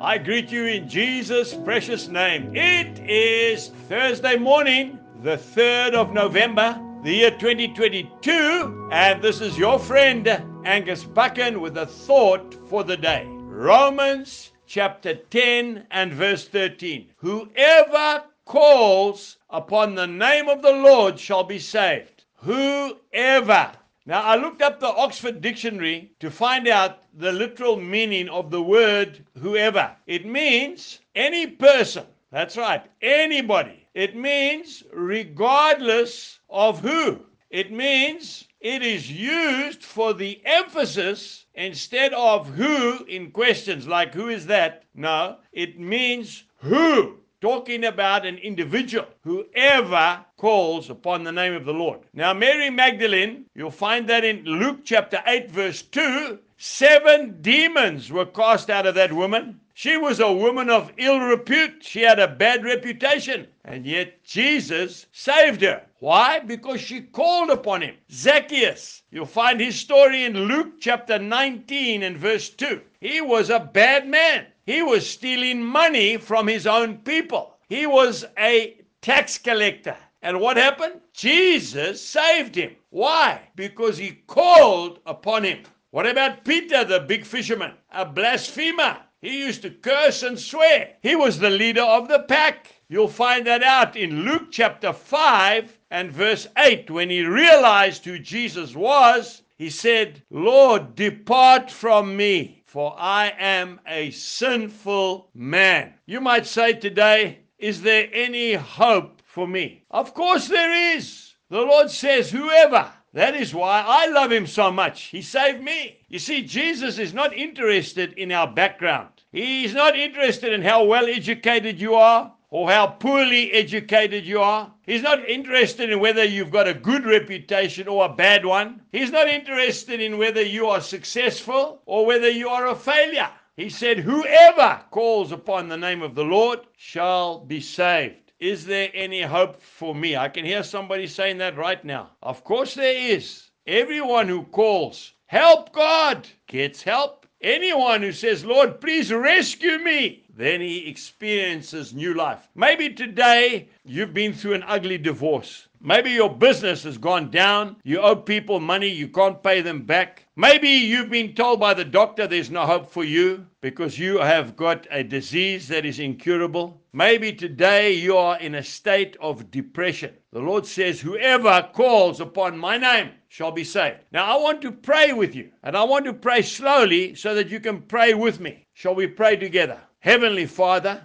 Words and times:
I 0.00 0.18
greet 0.18 0.52
you 0.52 0.66
in 0.66 0.90
Jesus' 0.90 1.54
precious 1.54 2.06
name. 2.06 2.54
It 2.54 2.98
is 2.98 3.68
Thursday 3.88 4.36
morning, 4.36 4.98
the 5.22 5.38
3rd 5.38 5.94
of 5.94 6.12
November, 6.12 6.78
the 7.02 7.14
year 7.14 7.30
2022, 7.30 8.90
and 8.92 9.22
this 9.22 9.40
is 9.40 9.56
your 9.56 9.78
friend 9.78 10.28
Angus 10.66 11.02
Buchan 11.02 11.62
with 11.62 11.78
a 11.78 11.86
thought 11.86 12.54
for 12.68 12.84
the 12.84 12.98
day. 12.98 13.24
Romans 13.26 14.52
chapter 14.66 15.14
10 15.14 15.86
and 15.90 16.12
verse 16.12 16.46
13. 16.46 17.12
Whoever 17.16 18.24
calls 18.44 19.38
upon 19.48 19.94
the 19.94 20.06
name 20.06 20.50
of 20.50 20.60
the 20.60 20.72
Lord 20.72 21.18
shall 21.18 21.42
be 21.42 21.58
saved. 21.58 22.24
Whoever. 22.42 23.72
Now, 24.08 24.22
I 24.22 24.36
looked 24.36 24.62
up 24.62 24.78
the 24.78 24.86
Oxford 24.86 25.40
Dictionary 25.40 26.12
to 26.20 26.30
find 26.30 26.68
out 26.68 27.02
the 27.12 27.32
literal 27.32 27.76
meaning 27.76 28.28
of 28.28 28.52
the 28.52 28.62
word 28.62 29.26
whoever. 29.40 29.96
It 30.06 30.24
means 30.24 31.00
any 31.16 31.48
person. 31.48 32.06
That's 32.30 32.56
right, 32.56 32.84
anybody. 33.02 33.88
It 33.94 34.14
means 34.14 34.84
regardless 34.92 36.38
of 36.48 36.78
who. 36.80 37.26
It 37.50 37.72
means 37.72 38.46
it 38.60 38.82
is 38.82 39.10
used 39.10 39.82
for 39.82 40.14
the 40.14 40.40
emphasis 40.44 41.46
instead 41.54 42.12
of 42.12 42.46
who 42.50 43.04
in 43.06 43.32
questions 43.32 43.88
like 43.88 44.14
who 44.14 44.28
is 44.28 44.46
that? 44.46 44.84
No, 44.94 45.38
it 45.52 45.80
means 45.80 46.44
who 46.58 47.18
talking 47.46 47.84
about 47.84 48.26
an 48.26 48.38
individual, 48.38 49.06
whoever 49.22 50.18
calls 50.36 50.90
upon 50.90 51.22
the 51.22 51.30
name 51.30 51.54
of 51.54 51.64
the 51.64 51.72
Lord. 51.72 52.00
Now, 52.12 52.34
Mary 52.34 52.70
Magdalene, 52.70 53.44
you'll 53.54 53.70
find 53.70 54.08
that 54.08 54.24
in 54.24 54.42
Luke 54.42 54.80
chapter 54.82 55.22
8, 55.24 55.48
verse 55.52 55.82
2, 55.82 56.40
seven 56.56 57.40
demons 57.42 58.10
were 58.10 58.26
cast 58.26 58.68
out 58.68 58.84
of 58.84 58.96
that 58.96 59.12
woman. 59.12 59.60
She 59.74 59.96
was 59.96 60.18
a 60.18 60.32
woman 60.32 60.68
of 60.70 60.90
ill 60.96 61.20
repute. 61.20 61.84
She 61.84 62.00
had 62.00 62.18
a 62.18 62.26
bad 62.26 62.64
reputation. 62.64 63.46
And 63.64 63.86
yet 63.86 64.24
Jesus 64.24 65.06
saved 65.12 65.62
her. 65.62 65.82
Why? 66.00 66.40
Because 66.40 66.80
she 66.80 67.02
called 67.02 67.50
upon 67.50 67.82
him. 67.82 67.94
Zacchaeus, 68.10 69.02
you'll 69.12 69.24
find 69.24 69.60
his 69.60 69.78
story 69.78 70.24
in 70.24 70.48
Luke 70.48 70.80
chapter 70.80 71.16
19 71.16 72.02
and 72.02 72.16
verse 72.16 72.50
2. 72.50 72.80
He 73.00 73.20
was 73.20 73.50
a 73.50 73.60
bad 73.60 74.08
man. 74.08 74.46
He 74.66 74.82
was 74.82 75.08
stealing 75.08 75.62
money 75.62 76.16
from 76.16 76.48
his 76.48 76.66
own 76.66 76.98
people. 76.98 77.56
He 77.68 77.86
was 77.86 78.24
a 78.36 78.84
tax 79.00 79.38
collector. 79.38 79.96
And 80.22 80.40
what 80.40 80.56
happened? 80.56 81.02
Jesus 81.12 82.02
saved 82.02 82.56
him. 82.56 82.74
Why? 82.90 83.42
Because 83.54 83.96
he 83.96 84.22
called 84.26 84.98
upon 85.06 85.44
him. 85.44 85.62
What 85.92 86.08
about 86.08 86.44
Peter, 86.44 86.82
the 86.82 86.98
big 86.98 87.24
fisherman? 87.24 87.74
A 87.92 88.04
blasphemer. 88.04 88.98
He 89.22 89.38
used 89.38 89.62
to 89.62 89.70
curse 89.70 90.24
and 90.24 90.38
swear. 90.38 90.94
He 91.00 91.14
was 91.14 91.38
the 91.38 91.50
leader 91.50 91.82
of 91.82 92.08
the 92.08 92.24
pack. 92.24 92.74
You'll 92.88 93.06
find 93.06 93.46
that 93.46 93.62
out 93.62 93.94
in 93.94 94.24
Luke 94.24 94.48
chapter 94.50 94.92
5 94.92 95.78
and 95.92 96.10
verse 96.10 96.48
8. 96.58 96.90
When 96.90 97.08
he 97.08 97.22
realized 97.24 98.04
who 98.04 98.18
Jesus 98.18 98.74
was, 98.74 99.42
he 99.56 99.70
said, 99.70 100.22
Lord, 100.28 100.96
depart 100.96 101.70
from 101.70 102.16
me 102.16 102.64
for 102.76 102.94
I 102.98 103.32
am 103.38 103.80
a 103.86 104.10
sinful 104.10 105.30
man. 105.32 105.94
You 106.04 106.20
might 106.20 106.46
say 106.46 106.74
today, 106.74 107.38
is 107.58 107.80
there 107.80 108.06
any 108.12 108.52
hope 108.52 109.22
for 109.24 109.48
me? 109.48 109.86
Of 109.90 110.12
course 110.12 110.46
there 110.46 110.94
is. 110.94 111.36
The 111.48 111.62
Lord 111.62 111.90
says, 111.90 112.30
whoever. 112.30 112.92
That 113.14 113.34
is 113.34 113.54
why 113.54 113.82
I 113.86 114.08
love 114.08 114.30
him 114.30 114.46
so 114.46 114.70
much. 114.70 115.04
He 115.04 115.22
saved 115.22 115.62
me. 115.62 116.00
You 116.10 116.18
see, 116.18 116.42
Jesus 116.42 116.98
is 116.98 117.14
not 117.14 117.34
interested 117.34 118.12
in 118.18 118.30
our 118.30 118.46
background. 118.46 119.22
He's 119.32 119.72
not 119.72 119.96
interested 119.98 120.52
in 120.52 120.60
how 120.60 120.84
well 120.84 121.06
educated 121.06 121.80
you 121.80 121.94
are 121.94 122.35
or 122.50 122.70
how 122.70 122.86
poorly 122.86 123.52
educated 123.52 124.24
you 124.24 124.40
are. 124.40 124.72
He's 124.82 125.02
not 125.02 125.28
interested 125.28 125.90
in 125.90 126.00
whether 126.00 126.24
you've 126.24 126.50
got 126.50 126.68
a 126.68 126.74
good 126.74 127.04
reputation 127.04 127.88
or 127.88 128.06
a 128.06 128.14
bad 128.14 128.44
one. 128.44 128.82
He's 128.92 129.10
not 129.10 129.28
interested 129.28 130.00
in 130.00 130.18
whether 130.18 130.42
you 130.42 130.66
are 130.68 130.80
successful 130.80 131.82
or 131.86 132.06
whether 132.06 132.30
you 132.30 132.48
are 132.48 132.68
a 132.68 132.76
failure. 132.76 133.30
He 133.56 133.70
said, 133.70 133.98
Whoever 133.98 134.82
calls 134.90 135.32
upon 135.32 135.68
the 135.68 135.76
name 135.76 136.02
of 136.02 136.14
the 136.14 136.24
Lord 136.24 136.60
shall 136.76 137.40
be 137.40 137.60
saved. 137.60 138.32
Is 138.38 138.66
there 138.66 138.90
any 138.92 139.22
hope 139.22 139.62
for 139.62 139.94
me? 139.94 140.14
I 140.14 140.28
can 140.28 140.44
hear 140.44 140.62
somebody 140.62 141.06
saying 141.06 141.38
that 141.38 141.56
right 141.56 141.82
now. 141.82 142.10
Of 142.22 142.44
course, 142.44 142.74
there 142.74 142.94
is. 142.94 143.50
Everyone 143.66 144.28
who 144.28 144.44
calls, 144.44 145.14
Help 145.26 145.72
God, 145.72 146.28
gets 146.46 146.82
help. 146.82 147.26
Anyone 147.40 148.02
who 148.02 148.12
says, 148.12 148.44
Lord, 148.44 148.80
please 148.80 149.12
rescue 149.12 149.78
me, 149.78 150.25
then 150.36 150.60
he 150.60 150.86
experiences 150.86 151.94
new 151.94 152.12
life. 152.12 152.46
Maybe 152.54 152.90
today 152.90 153.70
you've 153.86 154.12
been 154.12 154.34
through 154.34 154.52
an 154.52 154.64
ugly 154.66 154.98
divorce. 154.98 155.66
Maybe 155.80 156.10
your 156.10 156.28
business 156.28 156.82
has 156.82 156.98
gone 156.98 157.30
down. 157.30 157.76
You 157.84 158.00
owe 158.00 158.16
people 158.16 158.60
money, 158.60 158.88
you 158.88 159.08
can't 159.08 159.42
pay 159.42 159.62
them 159.62 159.82
back. 159.82 160.26
Maybe 160.36 160.68
you've 160.68 161.08
been 161.08 161.32
told 161.34 161.60
by 161.60 161.72
the 161.72 161.84
doctor 161.84 162.26
there's 162.26 162.50
no 162.50 162.66
hope 162.66 162.90
for 162.90 163.04
you 163.04 163.46
because 163.62 163.98
you 163.98 164.18
have 164.18 164.56
got 164.56 164.86
a 164.90 165.02
disease 165.02 165.68
that 165.68 165.86
is 165.86 166.00
incurable. 166.00 166.82
Maybe 166.92 167.32
today 167.32 167.92
you 167.92 168.18
are 168.18 168.38
in 168.38 168.56
a 168.56 168.62
state 168.62 169.16
of 169.20 169.50
depression. 169.50 170.12
The 170.32 170.40
Lord 170.40 170.66
says, 170.66 171.00
Whoever 171.00 171.70
calls 171.72 172.20
upon 172.20 172.58
my 172.58 172.76
name 172.76 173.10
shall 173.28 173.52
be 173.52 173.64
saved. 173.64 174.00
Now, 174.12 174.24
I 174.24 174.40
want 174.40 174.60
to 174.62 174.72
pray 174.72 175.12
with 175.12 175.34
you, 175.34 175.50
and 175.62 175.76
I 175.76 175.84
want 175.84 176.04
to 176.06 176.12
pray 176.12 176.42
slowly 176.42 177.14
so 177.14 177.34
that 177.34 177.48
you 177.48 177.60
can 177.60 177.80
pray 177.82 178.12
with 178.12 178.40
me. 178.40 178.66
Shall 178.74 178.94
we 178.94 179.06
pray 179.06 179.36
together? 179.36 179.80
Heavenly 180.06 180.46
Father, 180.46 181.02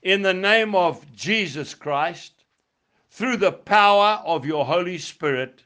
in 0.00 0.22
the 0.22 0.32
name 0.32 0.74
of 0.74 1.14
Jesus 1.14 1.74
Christ, 1.74 2.46
through 3.10 3.36
the 3.36 3.52
power 3.52 4.22
of 4.24 4.46
your 4.46 4.64
Holy 4.64 4.96
Spirit, 4.96 5.62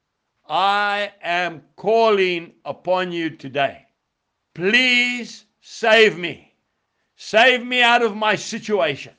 I 0.48 1.12
am 1.22 1.62
calling 1.76 2.54
upon 2.64 3.12
you 3.12 3.30
today. 3.30 3.86
Please 4.54 5.44
save 5.60 6.18
me. 6.18 6.52
Save 7.14 7.64
me 7.64 7.80
out 7.80 8.02
of 8.02 8.16
my 8.16 8.34
situation. 8.34 9.14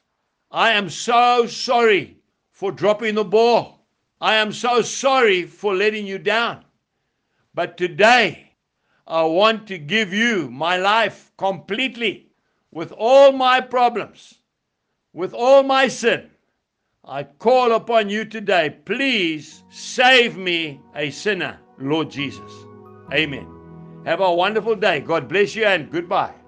I 0.52 0.72
am 0.72 0.90
so 0.90 1.48
sorry 1.48 2.18
for 2.52 2.74
dropping 2.74 3.16
the 3.16 3.24
ball. 3.24 3.86
I 4.20 4.36
am 4.36 4.52
so 4.52 4.82
sorry 4.82 5.44
for 5.44 5.74
letting 5.74 6.06
you 6.06 6.18
down. 6.18 6.66
But 7.54 7.78
today, 7.78 8.52
I 9.08 9.24
want 9.24 9.66
to 9.68 9.78
give 9.78 10.14
you 10.14 10.50
my 10.52 10.76
life 10.76 11.32
completely 11.38 12.29
with 12.72 12.92
all 12.92 13.32
my 13.32 13.62
problems, 13.62 14.36
with 15.14 15.34
all 15.34 15.64
my 15.64 15.88
sin, 15.88 16.30
I 17.04 17.24
call 17.24 17.72
upon 17.74 18.10
you 18.10 18.26
today. 18.26 18.78
Please 18.86 19.64
save 19.70 20.38
me, 20.38 20.80
a 20.96 21.10
sinner, 21.10 21.60
Lord 21.80 22.12
Jesus. 22.12 22.52
Amen. 23.12 23.48
Have 24.06 24.22
a 24.22 24.34
wonderful 24.34 24.76
day. 24.76 25.00
God 25.00 25.28
bless 25.28 25.56
you 25.56 25.66
and 25.66 25.92
goodbye. 25.92 26.39